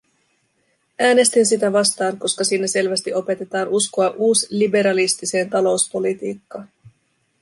[0.99, 6.69] Äänestin sitä vastaan, koska siinä selvästi opetetaan uskoa uusliberalistiseen talouspolitiikkaan.